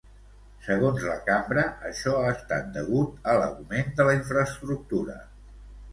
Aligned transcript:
Segons 0.67 1.03
la 1.09 1.17
Cambra, 1.27 1.65
això 1.91 2.15
ha 2.21 2.31
estat 2.37 2.73
degut 2.79 3.31
a 3.35 3.39
l'augment 3.43 3.95
de 4.01 4.09
la 4.11 4.17
infraestructura. 4.21 5.21